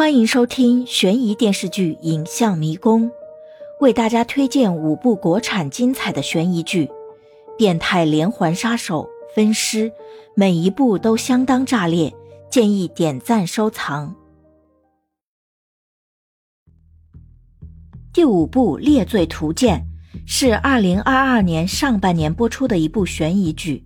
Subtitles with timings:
[0.00, 3.10] 欢迎收听悬疑电视剧《影像迷宫》，
[3.80, 6.86] 为大家推荐五部国产精彩的悬疑剧，
[7.58, 9.02] 《变态连环杀手》
[9.36, 9.90] 《分尸》，
[10.34, 12.14] 每一部都相当炸裂，
[12.48, 14.16] 建议点赞收藏。
[18.10, 19.86] 第五部《猎罪图鉴》
[20.26, 23.84] 是二零二二年上半年播出的一部悬疑剧。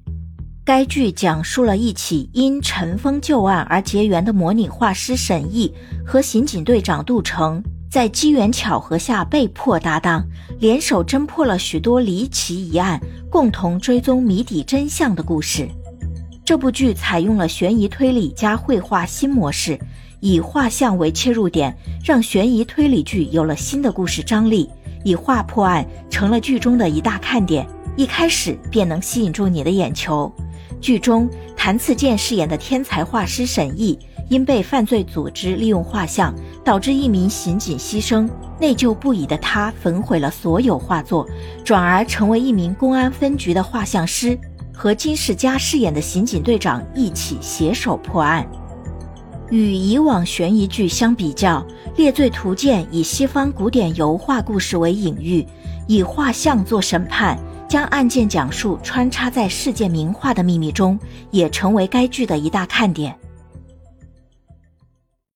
[0.66, 5.70] 该剧讲述了一起因尘封旧案而结缘的模拟画师沈毅
[6.06, 10.26] 和刑警队长杜成，在机缘巧合下被迫搭档，
[10.58, 12.98] 联手侦破了许多离奇疑案，
[13.28, 15.68] 共同追踪谜底真相的故事。
[16.46, 19.78] 这部剧采用了悬疑推理加绘画新模式，
[20.20, 24.70] 以画像为切入点，让悬疑推理剧有了新的故事张力。
[25.04, 30.32] 以画破案成了剧中的一大看点，一开始便能吸引住你的眼球。
[30.84, 33.98] 剧中，谭次健饰演的天才画师沈毅，
[34.28, 38.28] 因被犯罪组织利用画像，导致一名刑警牺牲，
[38.60, 41.26] 内疚不已的他焚毁了所有画作，
[41.64, 44.38] 转而成为一名公安分局的画像师，
[44.74, 48.46] 和金世佳饰演的刑警队长一起携手破案。
[49.48, 51.66] 与以往悬疑剧相比较，
[51.96, 55.46] 《猎罪图鉴》以西方古典油画故事为隐喻，
[55.86, 57.38] 以画像做审判。
[57.74, 60.96] 将案件讲述穿插在世界名画的秘密中，
[61.32, 63.12] 也成为该剧的一大看点。